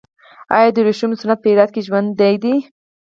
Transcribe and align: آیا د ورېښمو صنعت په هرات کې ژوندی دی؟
آیا 0.55 0.69
د 0.73 0.77
ورېښمو 0.81 1.19
صنعت 1.21 1.39
په 1.41 1.49
هرات 1.51 1.69
کې 1.73 1.85
ژوندی 1.87 2.35
دی؟ 2.43 2.55